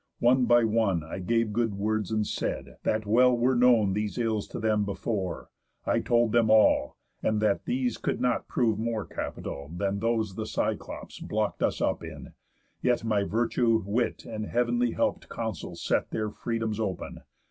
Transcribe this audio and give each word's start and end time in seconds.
One 0.17 0.45
by 0.45 0.63
one 0.63 1.03
I 1.03 1.19
gave 1.19 1.53
good 1.53 1.75
words, 1.75 2.09
and 2.09 2.25
said: 2.25 2.77
That 2.81 3.05
well 3.05 3.37
were 3.37 3.53
known 3.53 3.93
These 3.93 4.17
ills 4.17 4.47
to 4.47 4.59
them 4.59 4.83
before, 4.83 5.51
I 5.85 5.99
told 5.99 6.31
them 6.31 6.49
all, 6.49 6.97
And 7.21 7.39
that 7.39 7.65
these 7.65 7.99
could 7.99 8.19
not 8.19 8.47
prove 8.47 8.79
more 8.79 9.05
capital 9.05 9.69
Than 9.71 9.99
those 9.99 10.33
the 10.33 10.47
Cyclops 10.47 11.19
block'd 11.19 11.61
us 11.61 11.81
up 11.81 12.03
in, 12.03 12.33
yet 12.81 13.03
My 13.03 13.21
virtue, 13.21 13.83
wit, 13.85 14.25
and 14.25 14.47
heav'n 14.47 14.81
help'd 14.91 15.29
counsels 15.29 15.83
set 15.83 16.09
Their 16.09 16.31
freedoms 16.31 16.79
open. 16.79 17.19